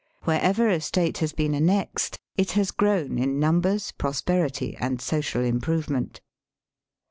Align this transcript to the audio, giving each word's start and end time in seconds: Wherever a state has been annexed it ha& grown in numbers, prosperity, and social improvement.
Wherever 0.23 0.67
a 0.67 0.81
state 0.81 1.19
has 1.19 1.31
been 1.31 1.53
annexed 1.53 2.17
it 2.35 2.53
ha& 2.53 2.65
grown 2.75 3.19
in 3.19 3.39
numbers, 3.39 3.91
prosperity, 3.91 4.75
and 4.79 4.99
social 4.99 5.43
improvement. 5.43 6.21